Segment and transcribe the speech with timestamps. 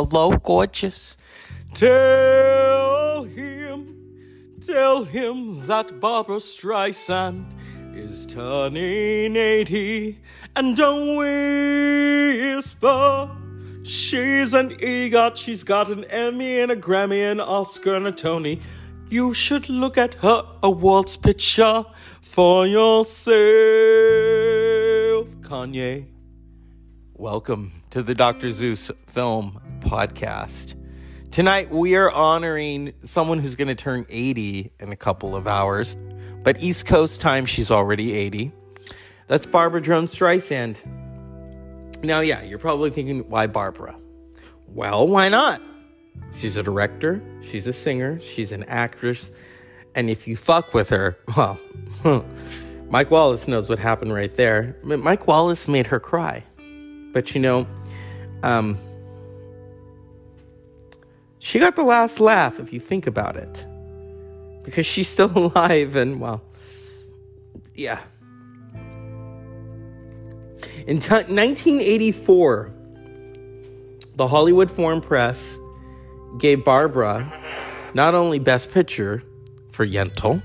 [0.00, 1.18] Hello, gorgeous.
[1.74, 7.44] Tell him, tell him that Barbra Streisand
[7.94, 10.18] is turning 80
[10.56, 11.16] and don't
[12.56, 13.28] whisper.
[13.82, 18.62] She's an EGOT, she's got an Emmy and a Grammy, an Oscar and a Tony.
[19.10, 21.84] You should look at her awards picture
[22.22, 23.36] for yourself,
[25.42, 26.06] Kanye.
[27.12, 28.50] Welcome to the Dr.
[28.50, 30.76] Zeus Film Podcast.
[31.32, 35.96] Tonight we are honoring someone who's going to turn 80 in a couple of hours,
[36.44, 38.52] but East Coast time she's already 80.
[39.26, 40.76] That's Barbara Joan Streisand.
[42.04, 43.96] Now, yeah, you're probably thinking, why Barbara?
[44.68, 45.60] Well, why not?
[46.34, 49.32] She's a director, she's a singer, she's an actress,
[49.96, 51.58] and if you fuck with her, well,
[52.90, 54.76] Mike Wallace knows what happened right there.
[54.84, 56.44] Mike Wallace made her cry.
[57.12, 57.66] But you know,
[58.44, 58.78] um,
[61.40, 63.66] she got the last laugh if you think about it.
[64.62, 66.42] Because she's still alive and, well,
[67.74, 68.00] yeah.
[70.86, 72.70] In t- 1984,
[74.16, 75.56] the Hollywood Foreign Press
[76.38, 77.32] gave Barbara
[77.94, 79.22] not only Best Picture
[79.72, 80.42] for Yentl,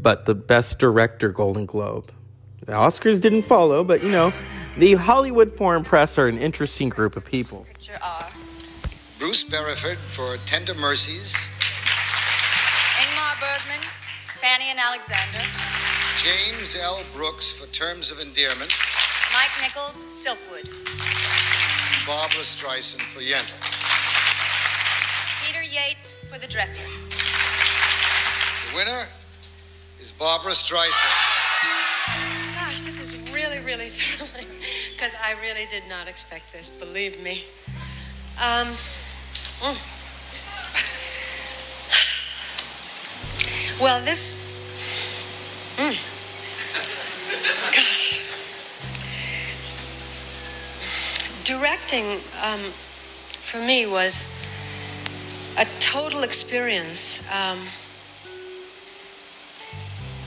[0.00, 2.10] but the Best Director Golden Globe.
[2.64, 4.32] The Oscars didn't follow, but you know,
[4.78, 7.66] the Hollywood Foreign Press are an interesting group of people.
[8.00, 8.30] Uh,
[9.18, 11.48] Bruce Beresford for Tender Mercies.
[13.00, 13.84] Ingmar Bergman,
[14.40, 15.40] Fanny and Alexander.
[16.22, 17.02] James L.
[17.12, 18.72] Brooks for Terms of Endearment.
[19.34, 20.70] Mike Nichols, Silkwood.
[22.06, 23.58] Barbra Streisand for Yentl.
[25.44, 26.86] Peter Yates for The Dresser.
[28.70, 29.08] The winner
[30.00, 30.94] is Barbra Streisand.
[32.54, 34.46] Gosh, this is really, really thrilling
[34.92, 37.42] because I really did not expect this, believe me.
[38.40, 38.76] Um,
[39.60, 39.76] mm.
[43.80, 44.34] Well, this.
[45.76, 45.96] Mm.
[47.72, 48.20] Gosh.
[51.44, 52.72] Directing um,
[53.30, 54.26] for me was
[55.56, 57.20] a total experience.
[57.30, 57.60] Um,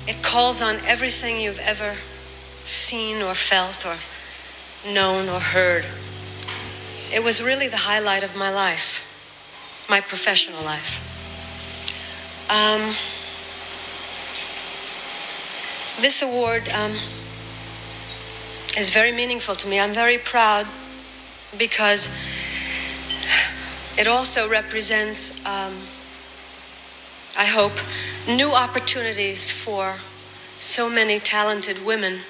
[0.08, 1.96] it calls on everything you've ever
[2.64, 3.98] seen or felt or
[4.90, 5.86] known or heard.
[7.14, 9.04] It was really the highlight of my life,
[9.92, 11.04] my professional life.
[12.50, 12.96] Um,
[16.02, 16.96] this award um,
[18.78, 19.82] is very meaningful to me.
[19.82, 20.66] I'm very proud
[21.58, 22.10] because
[23.98, 25.74] it also represents, um,
[27.38, 27.74] I hope,
[28.26, 29.96] new opportunities for
[30.58, 32.22] so many talented women.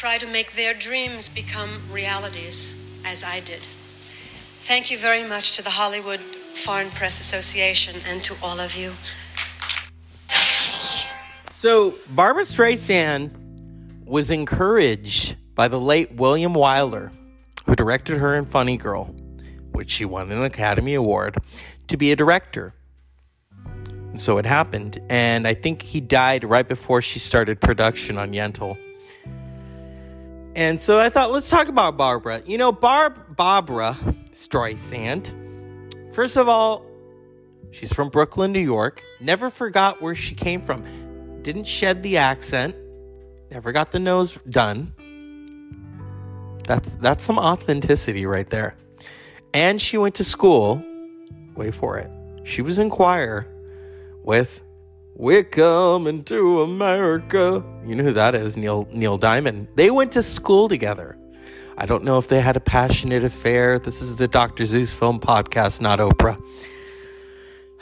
[0.00, 2.74] Try to make their dreams become realities,
[3.04, 3.66] as I did.
[4.62, 6.20] Thank you very much to the Hollywood
[6.64, 8.94] Foreign Press Association and to all of you.
[11.50, 17.12] So, Barbra Streisand was encouraged by the late William Wyler,
[17.66, 19.14] who directed her in Funny Girl,
[19.72, 21.36] which she won an Academy Award,
[21.88, 22.72] to be a director.
[23.66, 24.98] And so it happened.
[25.10, 28.78] And I think he died right before she started production on Yentl.
[30.54, 32.42] And so I thought, let's talk about Barbara.
[32.44, 33.96] You know, Barb Barbra
[34.32, 35.34] Streisand.
[36.14, 36.84] First of all,
[37.70, 39.02] she's from Brooklyn, New York.
[39.20, 40.84] Never forgot where she came from.
[41.42, 42.74] Didn't shed the accent.
[43.50, 44.94] Never got the nose done.
[46.66, 48.76] That's that's some authenticity right there.
[49.54, 50.84] And she went to school.
[51.56, 52.10] Wait for it.
[52.44, 53.46] She was in choir
[54.22, 54.60] with
[55.14, 57.62] We're coming to America.
[57.86, 59.68] You know who that is, Neil Neil Diamond.
[59.74, 61.16] They went to school together.
[61.78, 63.78] I don't know if they had a passionate affair.
[63.78, 64.66] This is the Dr.
[64.66, 66.38] Zeus film podcast, not Oprah.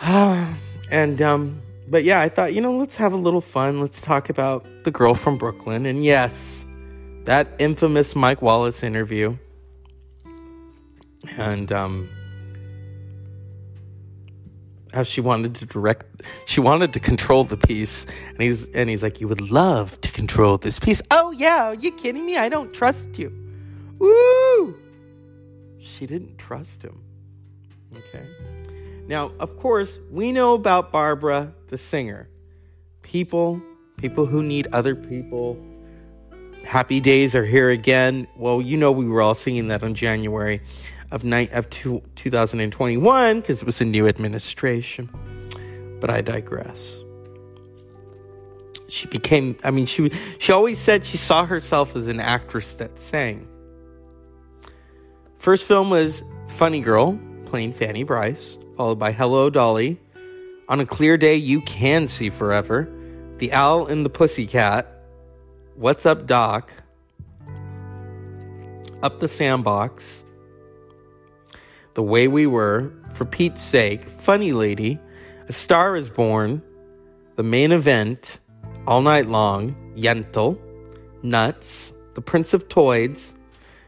[0.90, 1.60] and um
[1.90, 3.80] but yeah, I thought, you know, let's have a little fun.
[3.80, 5.86] Let's talk about the girl from Brooklyn.
[5.86, 6.66] And yes,
[7.24, 9.36] that infamous Mike Wallace interview.
[11.36, 12.08] And um
[14.92, 19.02] how she wanted to direct she wanted to control the piece and he's and he's
[19.02, 22.38] like you would love to control this piece oh yeah are you kidding me?
[22.38, 23.30] I don't trust you.
[23.98, 24.74] Woo!
[25.78, 27.02] She didn't trust him.
[27.94, 28.26] Okay.
[29.06, 32.28] Now of course we know about barbara the singer.
[33.02, 33.60] People
[33.98, 35.58] people who need other people.
[36.64, 38.26] Happy days are here again.
[38.36, 40.62] Well you know we were all singing that on january
[41.10, 45.08] of night of two, 2021 because it was a new administration.
[46.00, 47.02] But I digress.
[48.88, 52.98] She became I mean she she always said she saw herself as an actress that
[52.98, 53.46] sang.
[55.38, 60.00] First film was Funny Girl, playing Fanny Brice, followed by Hello Dolly.
[60.68, 62.88] On a clear day you can see forever.
[63.38, 64.92] The Owl and the Pussycat.
[65.76, 66.72] What's Up Doc?
[69.02, 70.24] Up the Sandbox.
[71.98, 75.00] The Way We Were, For Pete's Sake, Funny Lady,
[75.48, 76.62] A Star is Born,
[77.34, 78.38] The Main Event,
[78.86, 80.60] All Night Long, Yentl,
[81.24, 83.34] Nuts, The Prince of Tides,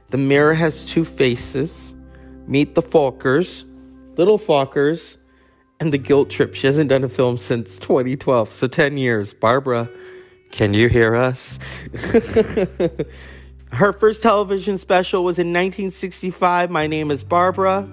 [0.08, 1.94] The Mirror Has Two Faces,
[2.48, 3.64] Meet the Fockers,
[4.18, 5.16] Little Fockers,
[5.78, 6.52] and The Guilt Trip.
[6.56, 9.32] She hasn't done a film since 2012, so 10 years.
[9.32, 9.88] Barbara,
[10.50, 11.60] can you hear us?
[13.72, 17.88] Her first television special was in 1965, My Name is Barbara,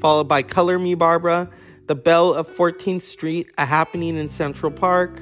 [0.00, 1.50] followed by Color Me Barbara,
[1.86, 5.20] The Belle of 14th Street, A Happening in Central Park,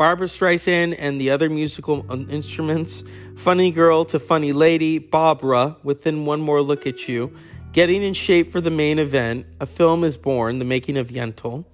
[0.00, 3.04] Barbra Streisand and the other musical instruments,
[3.36, 7.36] Funny Girl to Funny Lady, Barbara, Within One More Look at You,
[7.72, 11.66] Getting in Shape for the Main Event, A Film is Born, The Making of Yentl,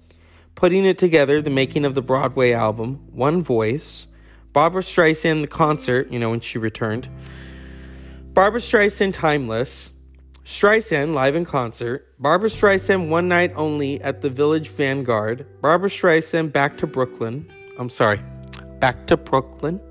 [0.55, 4.07] Putting It Together, The Making of the Broadway Album, One Voice,
[4.51, 7.07] Barbra Streisand, The Concert, you know, when she returned,
[8.33, 9.93] Barbra Streisand, Timeless,
[10.47, 16.53] Streisand, Live in Concert, Barbra Streisand, One Night Only at the Village Vanguard, Barbra Streisand,
[16.53, 18.21] Back to Brooklyn, I'm sorry,
[18.79, 19.81] Back to Brooklyn.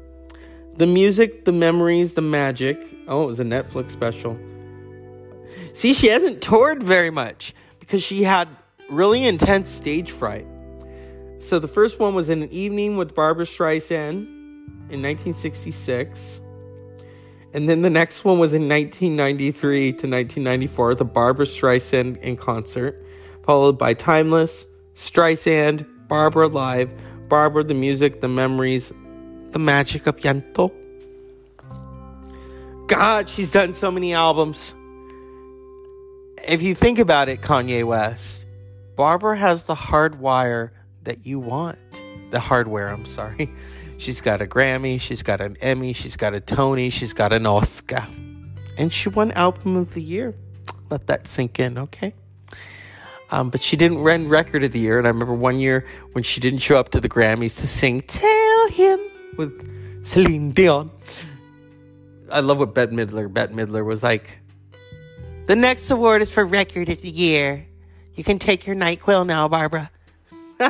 [0.78, 2.82] The music, the memories, the magic.
[3.06, 4.38] Oh, it was a Netflix special.
[5.74, 8.48] See, she hasn't toured very much because she had
[8.88, 10.46] really intense stage fright.
[11.38, 14.26] So the first one was in an evening with Barbra Streisand
[14.88, 16.40] in 1966.
[17.56, 23.02] And then the next one was in 1993 to 1994, the Barbra Streisand in concert,
[23.44, 26.92] followed by Timeless, Streisand, Barbara Live,
[27.30, 28.92] Barbara, the music, the memories,
[29.52, 30.70] the magic of Yentl.
[32.88, 34.74] God, she's done so many albums.
[36.46, 38.44] If you think about it, Kanye West,
[38.96, 40.72] Barbara has the hardwire
[41.04, 41.78] that you want.
[42.32, 43.50] The hardware, I'm sorry.
[43.98, 47.46] She's got a Grammy, she's got an Emmy, she's got a Tony, she's got an
[47.46, 48.06] Oscar.
[48.76, 50.34] And she won Album of the Year.
[50.90, 52.14] Let that sink in, okay?
[53.30, 54.98] Um, but she didn't win Record of the Year.
[54.98, 58.02] And I remember one year when she didn't show up to the Grammys to sing
[58.02, 59.00] Tell Him
[59.36, 60.90] with Celine Dion.
[62.30, 63.32] I love what Bette Midler.
[63.32, 64.38] Bette Midler was like,
[65.46, 67.66] The next award is for Record of the Year.
[68.14, 69.90] You can take your NyQuil now, Barbara.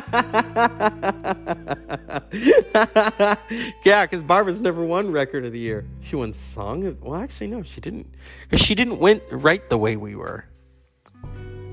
[3.85, 5.85] yeah, because Barbara's never won Record of the Year.
[6.01, 7.01] She won Song of.
[7.01, 8.13] Well, actually, no, she didn't.
[8.49, 10.45] Because she didn't win right the way we were.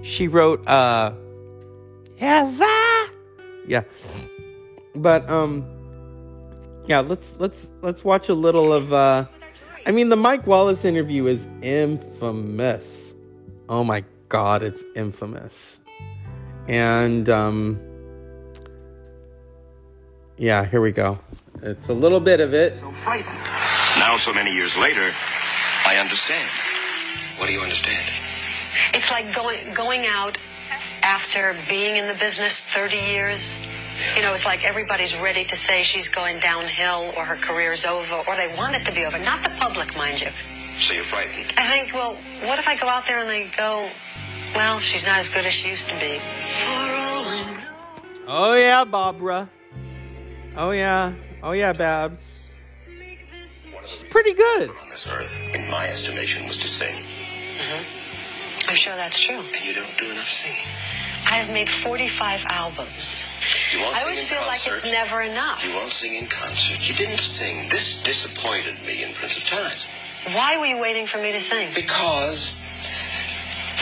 [0.03, 1.13] She wrote uh
[2.19, 3.07] Eva.
[3.67, 3.83] Yeah.
[4.95, 5.67] But um
[6.87, 9.27] yeah, let's let's let's watch a little of uh
[9.87, 13.15] I mean the Mike Wallace interview is infamous.
[13.69, 15.81] Oh my god, it's infamous.
[16.69, 17.81] And um
[20.37, 21.19] yeah, here we go.
[21.63, 22.75] It's a little bit of it.
[22.75, 23.39] So frightened.
[23.99, 25.13] Now, so many years later,
[25.87, 26.49] I understand.
[27.39, 28.05] What do you understand?
[28.93, 30.37] It's like going going out
[31.03, 33.61] after being in the business 30 years.
[34.17, 38.17] You know, it's like everybody's ready to say she's going downhill or her career's over
[38.27, 39.19] or they want it to be over.
[39.19, 40.31] Not the public, mind you.
[40.77, 41.53] So you're frightened.
[41.57, 43.89] I think, well, what if I go out there and they go,
[44.55, 46.21] well, she's not as good as she used to be.
[48.27, 49.49] Oh yeah, Barbara.
[50.57, 51.13] Oh yeah.
[51.43, 52.39] Oh yeah, Babs.
[53.87, 54.71] She's pretty good.
[54.83, 56.97] On this earth, in my estimation, was to sing.
[56.97, 58.71] Mm-hmm.
[58.71, 59.41] I'm sure that's true.
[59.41, 60.65] And you don't do enough singing.
[61.27, 63.27] I have made 45 albums.
[63.73, 64.71] You won't I always in feel concert.
[64.73, 65.67] like it's never enough.
[65.67, 66.87] You won't sing in concert.
[66.89, 67.69] You didn't sing.
[67.69, 69.87] This disappointed me in Prince of Tides.
[70.33, 71.71] Why were you waiting for me to sing?
[71.75, 72.63] Because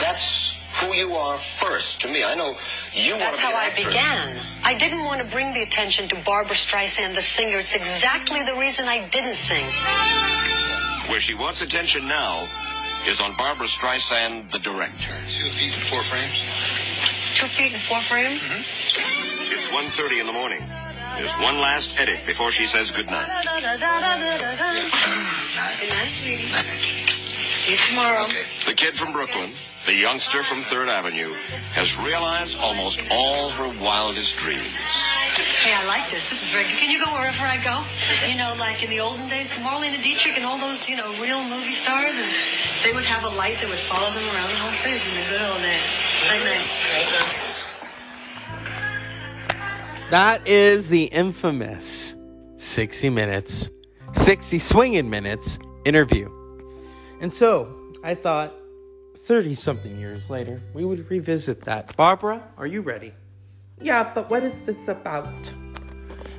[0.01, 2.23] that's who you are first to me.
[2.23, 2.55] I know
[2.93, 4.39] you want That's to be how an I began.
[4.63, 7.57] I didn't want to bring the attention to Barbra Streisand, the singer.
[7.59, 9.65] It's exactly the reason I didn't sing.
[11.09, 12.47] Where she wants attention now
[13.07, 15.13] is on Barbra Streisand, the director.
[15.27, 16.33] Two feet and four frames.
[17.35, 18.41] Two feet and four frames?
[18.41, 19.55] Mm-hmm.
[19.55, 20.63] It's 1.30 in the morning.
[21.17, 23.27] There's one last edit before she says goodnight.
[23.45, 23.63] Good
[25.89, 26.47] night, sweetie.
[26.47, 28.27] See you tomorrow.
[28.65, 29.51] The kid from Brooklyn,
[29.85, 31.33] the youngster from Third Avenue,
[31.73, 34.61] has realized almost all her wildest dreams.
[35.61, 36.29] Hey, I like this.
[36.29, 36.77] This is very good.
[36.77, 37.83] Can you go wherever I go?
[38.29, 41.43] You know, like in the olden days, Marlene Dietrich and all those, you know, real
[41.43, 42.31] movie stars, and
[42.83, 45.23] they would have a light that would follow them around the whole stage in the
[45.29, 45.97] good old days.
[46.29, 47.49] Like that.
[50.11, 52.15] That is the infamous
[52.57, 53.69] 60 Minutes,
[54.13, 56.29] 60 Swinging Minutes interview.
[57.19, 57.67] And so
[58.03, 58.53] I thought
[59.23, 61.95] 30 something years later, we would revisit that.
[61.95, 63.13] Barbara, are you ready?
[63.81, 65.53] Yeah, but what is this about?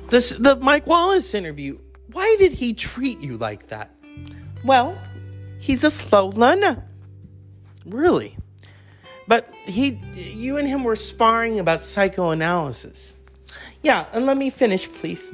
[0.09, 1.79] This the Mike Wallace interview.
[2.11, 3.89] Why did he treat you like that?
[4.63, 4.97] Well,
[5.59, 6.83] he's a slow learner.
[7.85, 8.37] Really.
[9.27, 13.15] But he you and him were sparring about psychoanalysis.
[13.81, 15.33] Yeah, and let me finish, please.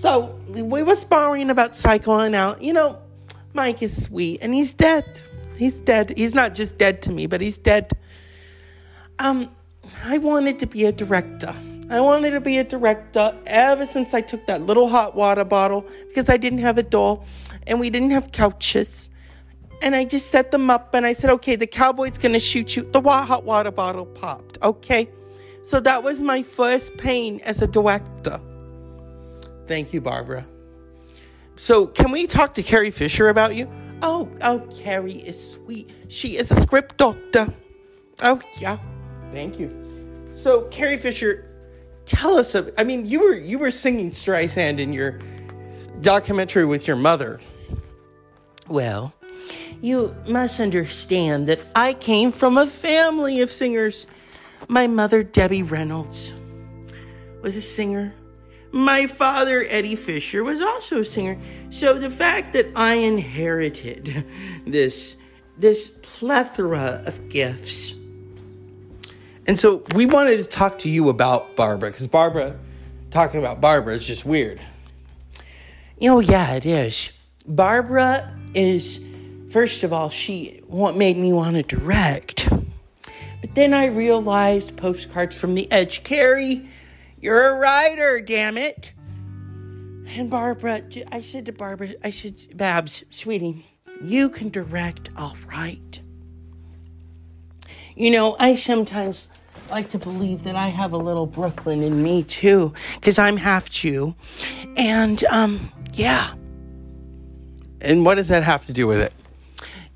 [0.00, 2.62] So we were sparring about psychoanalysis.
[2.62, 2.98] You know,
[3.54, 5.20] Mike is sweet and he's dead.
[5.60, 6.14] He's dead.
[6.16, 7.92] He's not just dead to me, but he's dead.
[9.18, 9.50] Um,
[10.06, 11.54] I wanted to be a director.
[11.90, 15.84] I wanted to be a director ever since I took that little hot water bottle
[16.08, 17.26] because I didn't have a doll
[17.66, 19.10] and we didn't have couches.
[19.82, 22.90] And I just set them up and I said, okay, the cowboy's gonna shoot you.
[22.90, 25.10] The hot water bottle popped, okay?
[25.62, 28.40] So that was my first pain as a director.
[29.66, 30.46] Thank you, Barbara.
[31.56, 33.68] So, can we talk to Carrie Fisher about you?
[34.02, 35.90] Oh, oh, Carrie is sweet.
[36.08, 37.52] She is a script doctor.
[38.22, 38.78] Oh, yeah.
[39.32, 39.70] Thank you.
[40.32, 41.48] So, Carrie Fisher,
[42.06, 42.54] tell us.
[42.54, 45.18] Of, I mean, you were you were singing Streisand in your
[46.00, 47.40] documentary with your mother.
[48.68, 49.12] Well,
[49.80, 54.06] you must understand that I came from a family of singers.
[54.68, 56.32] My mother, Debbie Reynolds,
[57.42, 58.14] was a singer.
[58.72, 61.38] My father, Eddie Fisher, was also a singer.
[61.70, 64.24] So the fact that I inherited
[64.66, 65.16] this
[65.58, 67.94] this plethora of gifts.
[69.46, 72.58] And so we wanted to talk to you about Barbara because Barbara
[73.10, 74.60] talking about Barbara is just weird.
[75.98, 77.10] You know, yeah, it is.
[77.46, 79.04] Barbara is
[79.50, 82.48] first of all, she what made me want to direct.
[83.40, 86.04] But then I realized postcards from the edge.
[86.04, 86.68] Carrie,
[87.20, 88.92] you're a writer, damn it.
[90.16, 93.64] And Barbara, I said to Barbara, I said, Babs, sweetie,
[94.02, 96.00] you can direct all right.
[97.94, 99.28] You know, I sometimes
[99.70, 103.70] like to believe that I have a little Brooklyn in me too, because I'm half
[103.70, 104.14] Jew.
[104.76, 106.32] And, um, yeah.
[107.80, 109.12] And what does that have to do with it?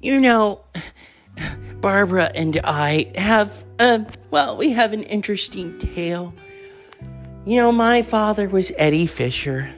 [0.01, 0.61] You know,
[1.81, 6.33] Barbara and I have, uh, well, we have an interesting tale.
[7.47, 9.69] You know, my father was Eddie Fisher,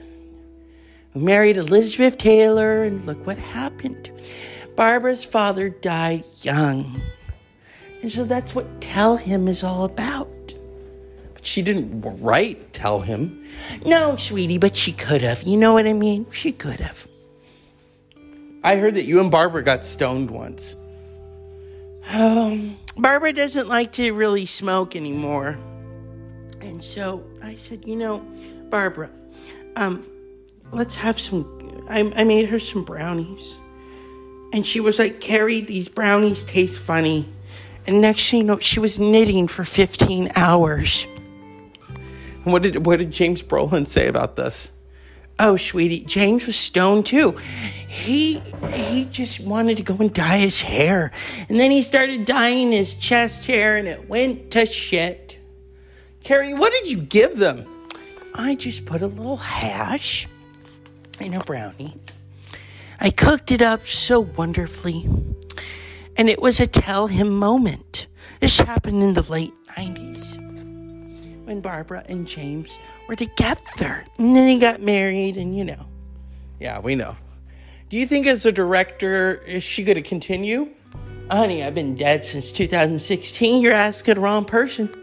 [1.13, 4.09] who married Elizabeth Taylor, and look what happened.
[4.77, 7.01] Barbara's father died young.
[8.01, 10.29] And so that's what Tell Him is all about.
[11.33, 13.45] But she didn't write Tell Him.
[13.85, 15.43] No, sweetie, but she could have.
[15.43, 16.25] You know what I mean?
[16.31, 17.05] She could have.
[18.63, 20.77] I heard that you and Barbara got stoned once.
[22.07, 25.57] Um, Barbara doesn't like to really smoke anymore.
[26.61, 28.19] And so I said, you know,
[28.69, 29.09] Barbara,
[29.75, 30.07] um,
[30.71, 31.85] let's have some.
[31.89, 33.59] I, I made her some brownies.
[34.53, 37.27] And she was like, Carrie, these brownies taste funny.
[37.85, 41.07] And next thing you know, she was knitting for 15 hours.
[42.43, 44.71] And what did what did James Brolin say about this?
[45.39, 47.37] Oh, sweetie, James was stoned too.
[47.87, 48.39] He
[48.73, 51.11] he just wanted to go and dye his hair.
[51.47, 55.36] And then he started dyeing his chest hair and it went to shit.
[56.27, 57.65] Carrie, what did you give them?
[58.35, 60.27] I just put a little hash
[61.21, 61.95] in a brownie.
[62.99, 65.07] I cooked it up so wonderfully.
[66.17, 68.07] And it was a tell him moment.
[68.41, 70.35] This happened in the late 90s
[71.45, 74.03] when Barbara and James were together.
[74.19, 75.85] And then he got married, and you know.
[76.59, 77.15] Yeah, we know.
[77.87, 80.71] Do you think, as a director, is she going to continue?
[81.31, 83.61] Honey, I've been dead since 2016.
[83.61, 84.93] You're asking the wrong person.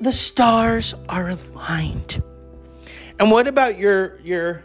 [0.00, 2.22] The stars are aligned.
[3.18, 4.62] And what about your your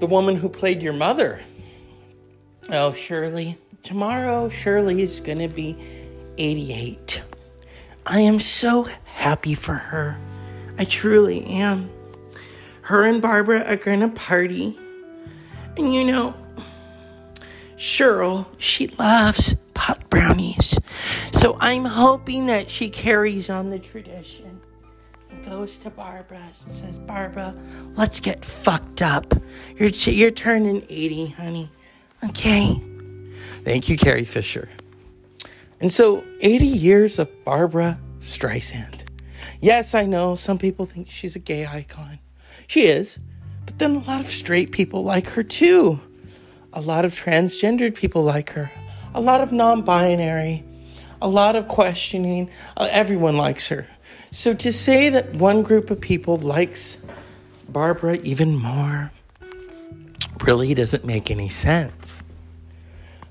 [0.00, 1.40] the woman who played your mother?
[2.70, 3.56] Oh, Shirley.
[3.82, 5.76] Tomorrow, Shirley is going to be
[6.38, 7.22] 88.
[8.06, 10.18] I am so happy for her.
[10.78, 11.90] I truly am.
[12.82, 14.78] Her and Barbara are going to party.
[15.76, 16.34] And you know,
[17.76, 20.78] Cheryl, she loves pot brownies.
[21.44, 24.58] So I'm hoping that she carries on the tradition
[25.30, 27.54] and goes to Barbara and says, Barbara,
[27.96, 29.34] let's get fucked up.
[29.76, 31.70] You're, you're turning 80, honey.
[32.24, 32.82] Okay.
[33.62, 34.70] Thank you, Carrie Fisher.
[35.80, 39.02] And so, 80 years of Barbra Streisand.
[39.60, 42.20] Yes, I know some people think she's a gay icon.
[42.68, 43.18] She is.
[43.66, 46.00] But then a lot of straight people like her too.
[46.72, 48.72] A lot of transgendered people like her.
[49.14, 50.64] A lot of non binary.
[51.24, 52.50] A lot of questioning.
[52.76, 53.86] Uh, everyone likes her.
[54.30, 56.98] So to say that one group of people likes
[57.70, 59.10] Barbara even more
[60.42, 62.22] really doesn't make any sense.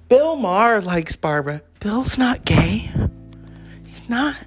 [0.09, 1.61] Bill Maher likes Barbara.
[1.81, 2.89] Bill's not gay.
[3.85, 4.37] He's not.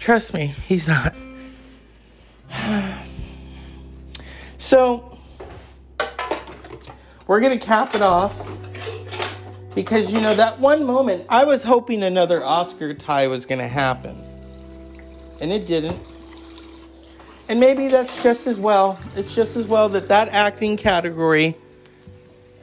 [0.00, 1.14] Trust me, he's not.
[4.58, 5.16] so,
[7.28, 8.34] we're going to cap it off
[9.74, 13.68] because, you know, that one moment, I was hoping another Oscar tie was going to
[13.68, 14.22] happen.
[15.40, 15.98] And it didn't.
[17.48, 18.98] And maybe that's just as well.
[19.16, 21.56] It's just as well that that acting category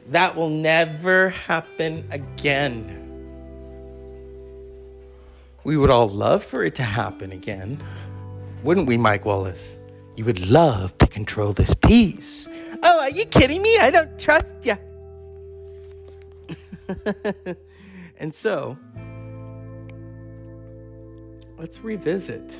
[0.10, 2.96] that will never happen again.
[5.64, 7.84] We would all love for it to happen again.
[8.64, 9.78] Wouldn't we, Mike Wallace?
[10.16, 12.48] You would love to control this piece.
[12.82, 13.78] Oh, are you kidding me?
[13.78, 14.78] I don't trust you.
[18.18, 18.78] and so,
[21.58, 22.56] let's revisit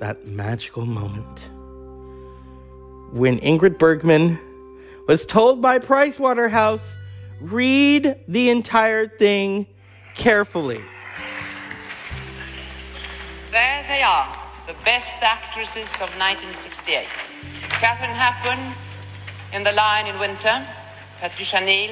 [0.00, 1.50] that magical moment
[3.12, 4.38] when Ingrid Bergman
[5.06, 6.96] was told by Pricewaterhouse
[7.40, 9.66] read the entire thing
[10.14, 10.80] carefully.
[13.50, 17.06] There they are, the best actresses of 1968.
[17.80, 18.74] Katharine Hepburn
[19.52, 20.64] in The Lion in Winter,
[21.20, 21.90] Patricia Neal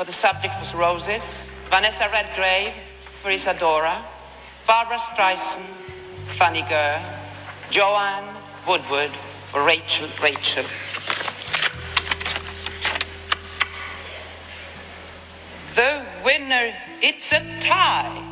[0.00, 4.02] for The Subject Was Roses, Vanessa Redgrave for Isadora,
[4.66, 5.60] Barbra Streisand,
[6.40, 7.02] Funny Girl,
[7.70, 8.24] Joanne
[8.66, 10.64] Woodward for Rachel, Rachel.
[15.76, 18.24] The winner, it's a tie.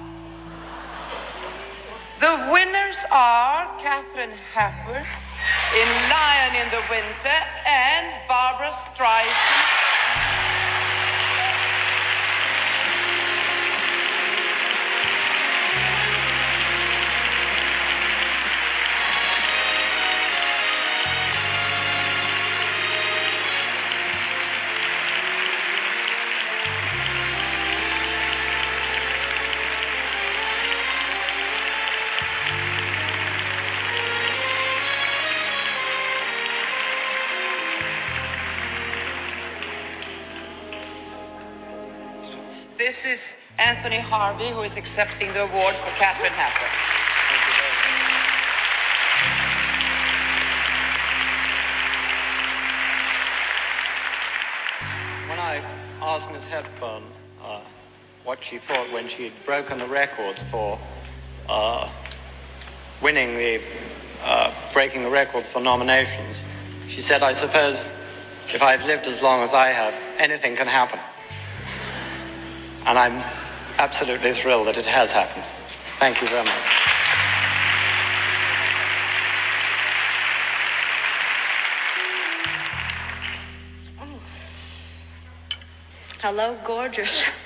[2.18, 5.04] The winners are Katharine Hepburn
[5.76, 10.47] in Lion in the Winter and Barbra Streisand.
[42.98, 46.68] This is Anthony Harvey, who is accepting the award for Katharine Hepburn.
[47.30, 47.94] Thank you very much.
[55.28, 55.62] When I
[56.02, 57.04] asked Miss Hepburn
[57.44, 57.60] uh,
[58.24, 60.76] what she thought when she had broken the records for
[61.48, 61.88] uh,
[63.00, 63.60] winning the
[64.24, 66.42] uh, breaking the records for nominations,
[66.88, 67.80] she said, "I suppose
[68.52, 70.98] if I've lived as long as I have, anything can happen."
[72.88, 73.22] And I'm
[73.78, 75.44] absolutely thrilled that it has happened.
[75.98, 76.54] Thank you very much.
[86.22, 87.28] Hello, gorgeous.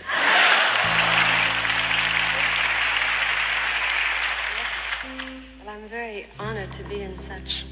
[5.65, 7.67] Well, I'm very honored to be in such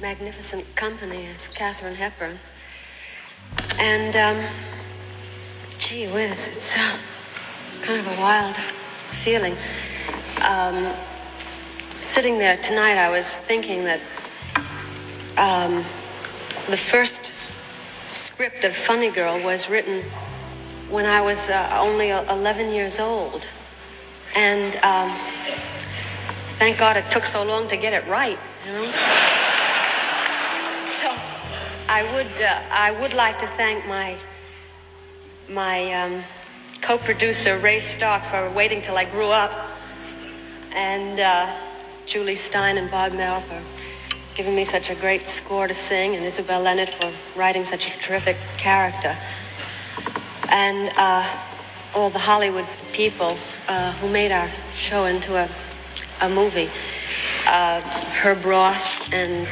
[0.00, 2.38] magnificent company as Katharine Hepburn.
[3.78, 4.44] And, um,
[5.78, 6.98] gee whiz, it's uh,
[7.82, 9.54] kind of a wild feeling.
[10.48, 10.92] Um,
[11.94, 14.00] sitting there tonight, I was thinking that
[15.36, 15.76] um,
[16.68, 17.32] the first
[18.06, 20.02] script of Funny Girl was written
[20.90, 23.48] when I was uh, only 11 years old.
[24.36, 25.10] And um,
[26.58, 28.84] thank God it took so long to get it right, you know?
[30.94, 31.10] So
[31.88, 34.16] I would, uh, I would like to thank my,
[35.48, 36.22] my um,
[36.80, 39.52] co-producer, Ray Stark, for waiting till I grew up.
[40.74, 41.54] And uh,
[42.06, 43.60] Jule Styne and Bob Merrill for
[44.34, 47.98] giving me such a great score to sing, and Isobel Lennart for writing such a
[48.00, 49.16] terrific character.
[50.50, 51.28] And uh,
[51.94, 53.36] all the Hollywood people
[53.68, 55.48] uh, who made our show into a,
[56.22, 56.68] a movie.
[57.46, 59.46] Uh, Herb Ross and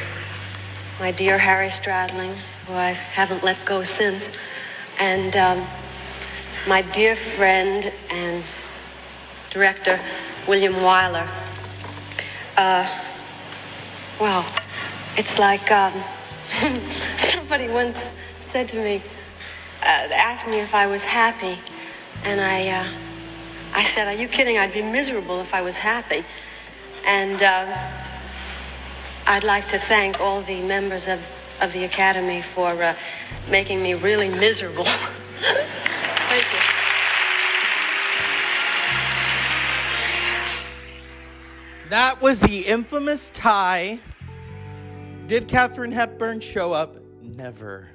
[0.99, 2.35] my dear Harry Stradling,
[2.67, 4.31] who I haven't let go since.
[4.99, 5.65] And um,
[6.67, 8.43] my dear friend and
[9.49, 9.99] director,
[10.47, 11.27] William Wyler.
[12.55, 12.87] Uh,
[14.19, 14.45] well,
[15.17, 15.91] it's like um,
[17.17, 19.01] somebody once said to me,
[19.81, 21.57] uh, asked me if I was happy,
[22.23, 22.85] and I, uh,
[23.75, 24.57] I said, "Are you kidding?
[24.57, 26.23] I'd be miserable if I was happy."
[27.05, 27.77] And uh,
[29.27, 31.19] I'd like to thank all the members of,
[31.61, 32.95] of the Academy for uh,
[33.49, 34.85] making me really miserable.
[41.89, 43.99] That was the infamous tie.
[45.27, 46.97] Did Katharine Hepburn show up?
[47.21, 47.89] Never.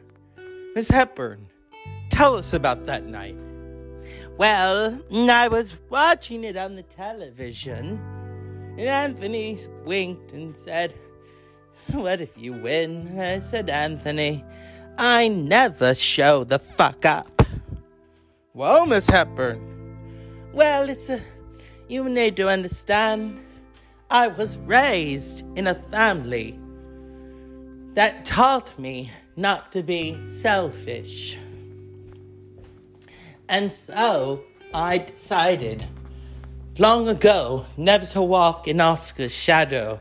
[0.74, 1.46] Miss Hepburn,
[2.10, 3.36] tell us about that night.
[4.36, 7.98] Well, I was watching it on the television,
[8.78, 10.94] and Anthony winked and said,
[11.92, 13.18] What if you win?
[13.18, 14.44] I said, Anthony,
[14.96, 17.42] I never show the fuck up.
[18.54, 19.60] Well, Miss Hepburn.
[20.52, 21.20] Well, it's a.
[21.88, 23.40] You need to understand.
[24.10, 26.58] I was raised in a family
[27.92, 31.36] that taught me not to be selfish.
[33.50, 35.84] And so I decided
[36.78, 40.00] long ago never to walk in Oscar's shadow.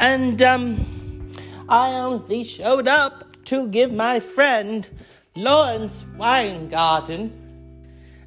[0.00, 1.32] And um,
[1.68, 4.88] I only showed up to give my friend
[5.36, 7.30] Lawrence Weingarten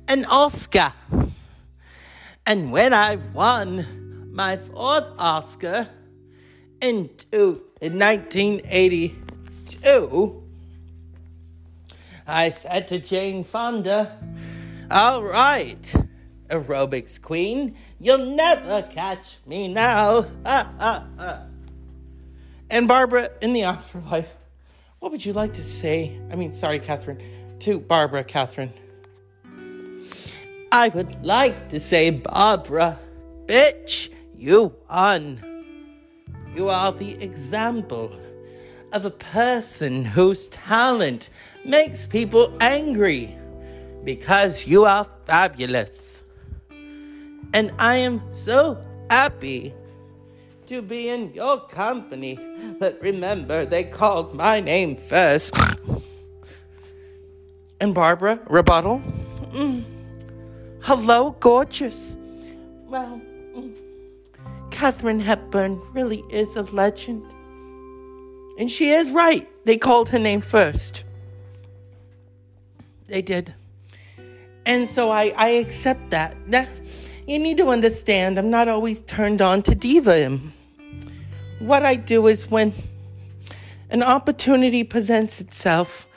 [0.07, 0.93] an Oscar.
[2.45, 3.98] And when I won
[4.39, 5.89] my fourth Oscar
[6.79, 10.43] in, two, in 1982,
[12.25, 14.17] I said to Jane Fonda,
[14.89, 15.93] All right,
[16.47, 20.25] aerobics queen, you'll never catch me now.
[20.45, 21.41] Ah, ah, ah.
[22.69, 24.33] And Barbara, in the afterlife,
[24.99, 26.17] what would you like to say?
[26.31, 27.21] I mean, sorry, Katharine,
[27.59, 28.71] to Barbara, Katharine.
[30.71, 32.97] I would like to say, Barbara,
[33.45, 35.43] bitch, you won.
[36.55, 38.11] You are the example
[38.93, 41.29] of a person whose talent
[41.65, 43.35] makes people angry
[44.03, 46.23] because you are fabulous.
[47.53, 48.77] And I am so
[49.09, 49.73] happy
[50.67, 52.39] to be in your company.
[52.79, 55.53] But remember, they called my name first.
[57.81, 59.01] and Barbara, rebuttal.
[59.51, 59.83] Mm.
[60.81, 62.15] Hello, gorgeous.
[62.87, 63.21] Well.
[64.79, 67.25] Katharine Hepburn really is a legend.
[68.57, 69.45] And she is right.
[69.65, 71.03] They called her name first.
[73.07, 73.53] They did.
[74.65, 76.33] And so I, I accept that.
[76.49, 76.69] That
[77.27, 80.39] you need to understand I'm not always turned on to diva.
[81.59, 82.71] What I do is when
[83.89, 86.07] an opportunity presents itself,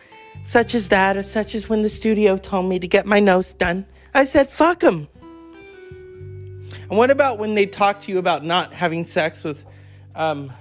[0.45, 3.55] such as that, or such as when the studio told me to get my nose
[3.55, 5.09] done, I said, fuck him.
[6.93, 9.65] And what about when they talk to you about not having sex with
[10.15, 10.53] um,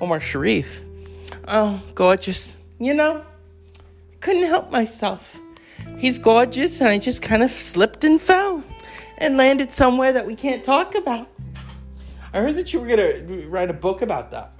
[0.00, 0.80] Omar Sharif?
[1.46, 2.58] Oh, gorgeous.
[2.78, 3.22] You know,
[4.20, 5.38] couldn't help myself.
[5.98, 8.64] He's gorgeous, and I just kind of slipped and fell
[9.18, 11.28] and landed somewhere that we can't talk about.
[12.32, 14.58] I heard that you were going to write a book about that.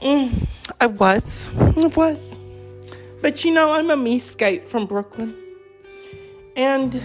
[0.00, 0.46] Mm,
[0.80, 1.50] I was.
[1.58, 2.38] I was.
[3.20, 5.34] But you know, I'm a me skate from Brooklyn.
[6.54, 7.02] And,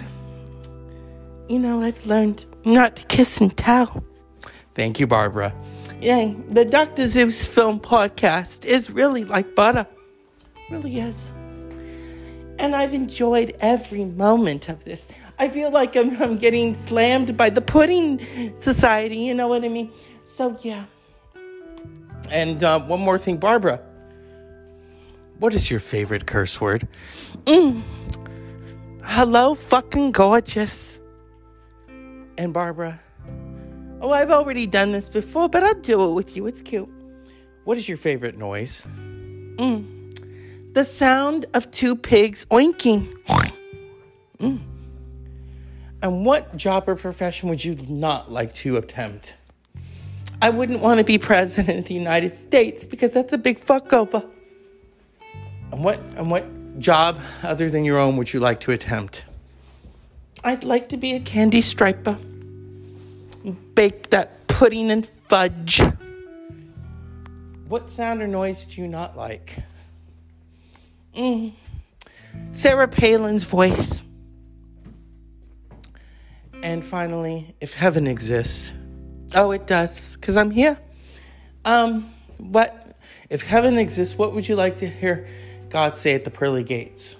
[1.52, 4.04] you know, I've learned not to kiss and tell.
[4.74, 5.54] Thank you, Barbara.
[6.00, 7.08] Yeah, the Dr.
[7.08, 9.86] Zeus film podcast is really like butter.
[10.70, 11.34] Really is.
[12.58, 15.10] And I've enjoyed every moment of this.
[15.40, 18.22] I feel like I'm, I'm getting slammed by the Pudding
[18.60, 19.92] Society, you know what I mean?
[20.24, 20.86] So, yeah.
[22.30, 23.82] And uh, one more thing, Barbara.
[25.40, 26.88] What is your favorite curse word?
[27.46, 27.82] Mm.
[29.04, 31.01] Hello, fucking gorgeous.
[32.42, 33.00] And Barbara,
[34.02, 36.48] oh, I've already done this before, but I'll do it with you.
[36.48, 36.90] It's cute.
[37.66, 38.84] What is your favorite noise?
[39.58, 40.74] Mm.
[40.74, 43.16] The sound of two pigs oinking.
[44.40, 44.60] Mm.
[46.02, 49.36] And what job or profession would you not like to attempt?
[50.42, 53.94] I wouldn't want to be president of the United States because that's a big fuck
[53.94, 54.26] over.
[55.72, 59.26] And what and what job other than your own would you like to attempt?
[60.44, 62.18] I'd like to be a candy striper.
[63.76, 65.82] Bake that pudding and fudge.
[67.68, 69.58] What sound or noise do you not like?
[71.16, 71.54] Mm.
[72.52, 74.02] Sarah Palin's voice.
[76.64, 78.74] And finally, if heaven exists,
[79.34, 80.78] oh, it does, because I'm here.
[81.66, 82.96] Um, what
[83.30, 84.18] if heaven exists?
[84.18, 85.28] What would you like to hear
[85.70, 87.16] God say at the pearly gates?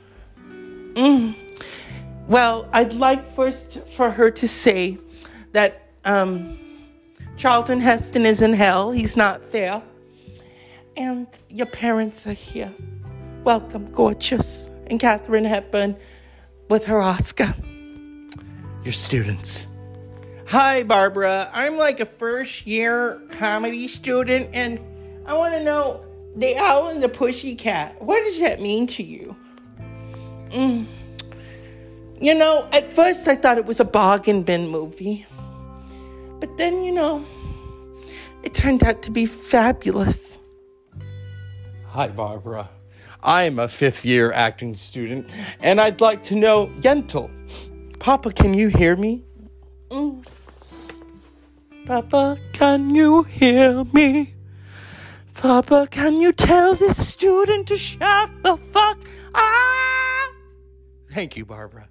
[0.94, 1.36] Mm.
[2.28, 4.98] Well, I'd like first for her to say
[5.54, 6.60] that um,
[7.38, 8.92] Charlton Heston is in hell.
[8.92, 9.82] He's not there.
[10.98, 12.72] And your parents are here.
[13.44, 14.70] Welcome, gorgeous.
[14.88, 15.96] And Katharine Hepburn
[16.70, 17.54] with her Oscar.
[18.84, 19.68] Your students.
[20.48, 21.50] Hi, Barbara.
[21.54, 24.80] I'm like a first year comedy student, and
[25.26, 26.04] I want to know
[26.36, 28.02] the owl and the pussycat.
[28.02, 29.36] What does that mean to you?
[30.50, 30.86] Mm.
[32.20, 35.26] You know, at first I thought it was a bargain bin movie.
[36.42, 37.24] But then, you know,
[38.42, 40.40] it turned out to be fabulous.
[41.86, 42.68] Hi, Barbara.
[43.22, 47.30] I'm a fifth year acting student, and I'd like to know Yentl.
[48.00, 49.24] Papa, can you hear me?
[49.90, 50.26] Mm.
[51.86, 54.34] Papa, can you hear me?
[55.36, 58.98] Papa, can you tell this student to shut the fuck
[59.36, 60.34] up?
[61.14, 61.88] Thank you, Barbara.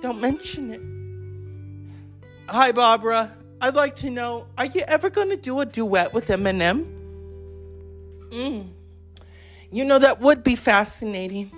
[0.00, 0.80] Don't mention it.
[2.50, 3.36] Hi, Barbara.
[3.64, 6.84] I'd like to know, are you ever going to do a duet with Eminem?
[8.28, 8.68] Mm.
[9.70, 11.50] You know, that would be fascinating.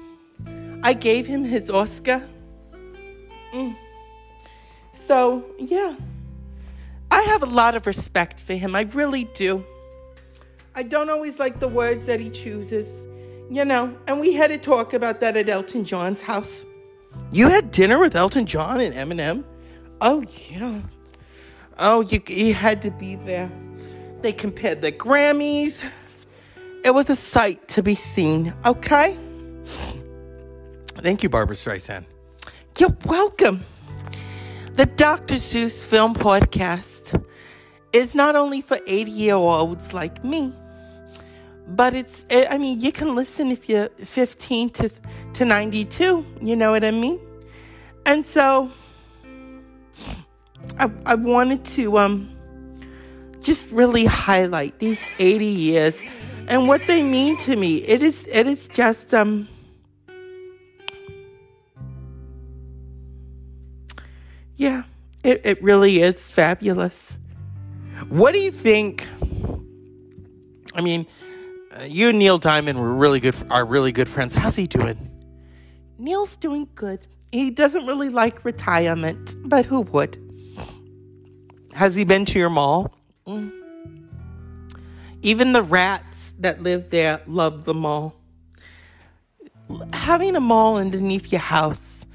[0.84, 2.22] I gave him his Oscar.
[3.52, 3.74] Mm.
[4.92, 5.96] So, yeah.
[7.10, 8.76] I have a lot of respect for him.
[8.76, 9.64] I really do.
[10.76, 12.86] I don't always like the words that he chooses,
[13.50, 16.64] you know, and we had a talk about that at Elton John's house.
[17.32, 19.42] You had dinner with Elton John and Eminem?
[20.00, 20.82] Oh, yeah.
[21.78, 23.50] Oh, you, you had to be there.
[24.22, 25.82] They compared the Grammys.
[26.84, 29.16] It was a sight to be seen, okay?
[30.96, 32.04] Thank you, Barbra Streisand.
[32.78, 33.60] You're welcome.
[34.72, 35.36] The Dr.
[35.36, 37.22] Zeus Film Podcast
[37.92, 40.54] is not only for 80 year olds like me,
[41.68, 44.90] but it's, eh, I mean, you can listen if you're 15 to,
[45.34, 47.20] to 92, you know what I mean?
[48.06, 48.70] And so,
[50.78, 52.36] I, I wanted to um,
[53.42, 56.02] just really highlight these 80 years
[56.48, 57.76] and what they mean to me.
[57.76, 59.48] It is it is just um
[64.56, 64.84] Yeah,
[65.22, 67.18] it, it really is fabulous.
[68.08, 69.06] What do you think?
[70.74, 71.06] I mean,
[71.78, 74.34] uh, you and Neil Diamond were really good are really good friends.
[74.34, 75.10] How's he doing?
[75.98, 77.06] Neil's doing good.
[77.32, 80.25] He doesn't really like retirement, but who would?
[81.76, 82.90] Has he been to your mall?
[83.26, 83.52] Mm.
[85.20, 88.16] Even the rats that live there love the mall.
[89.92, 92.06] Having a mall underneath your house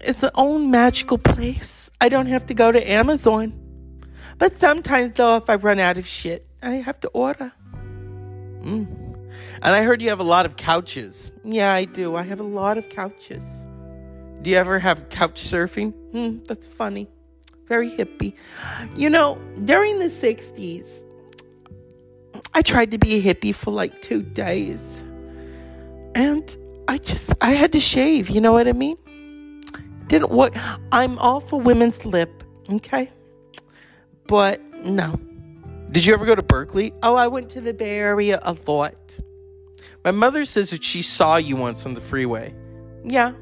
[0.00, 1.90] is its own magical place.
[2.00, 3.52] I don't have to go to Amazon.
[4.38, 7.52] But sometimes, though, if I run out of shit, I have to order.
[8.62, 9.28] Mm.
[9.60, 11.30] And I heard you have a lot of couches.
[11.44, 12.16] Yeah, I do.
[12.16, 13.44] I have a lot of couches.
[14.40, 15.92] Do you ever have couch surfing?
[16.12, 17.08] Hmm, that's funny
[17.66, 18.34] very hippie.
[18.96, 21.04] You know, during the 60s,
[22.54, 25.02] I tried to be a hippie for like two days.
[26.14, 26.56] And
[26.88, 28.96] I just, I had to shave, you know what I mean?
[30.06, 30.54] Didn't work.
[30.92, 33.10] I'm all for women's lip, okay?
[34.26, 35.18] But no.
[35.90, 36.92] Did you ever go to Berkeley?
[37.02, 39.18] Oh, I went to the Bay Area a lot.
[40.04, 42.54] My mother says that she saw you once on the freeway.
[43.04, 43.32] Yeah,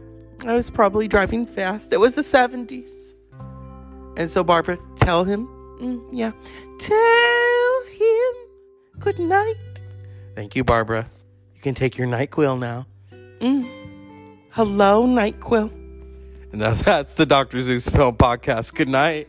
[0.46, 1.92] I was probably driving fast.
[1.92, 3.01] It was the 70s.
[4.16, 5.46] And so, Barbara, tell him,
[5.80, 6.32] mm, yeah,
[6.78, 8.34] tell him
[8.98, 9.56] good night.
[10.34, 11.10] Thank you, Barbara.
[11.54, 12.86] You can take your NyQuil now.
[13.40, 13.68] Mm.
[14.50, 15.72] Hello, NyQuil.
[16.52, 17.60] And that's, that's the Dr.
[17.60, 18.74] Zeus Film Podcast.
[18.74, 19.28] Good night.